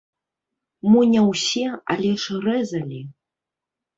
Мо 0.91 1.01
не 1.11 1.21
ўсе, 1.27 1.65
але 1.95 2.11
ж 2.23 2.39
рэзалі. 2.45 3.01